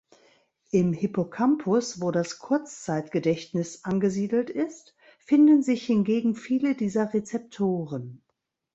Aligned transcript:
Im 0.71 0.93
Hippocampus, 0.93 2.01
wo 2.01 2.09
das 2.09 2.39
Kurzzeitgedächtnis 2.39 3.83
angesiedelt 3.85 4.49
ist, 4.49 4.95
finden 5.19 5.61
sich 5.61 5.85
hingegen 5.85 6.33
viele 6.33 6.73
dieser 6.73 7.13
Rezeptoren. 7.13 8.23